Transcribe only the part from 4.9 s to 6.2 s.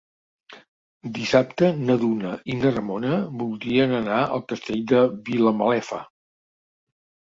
de Vilamalefa.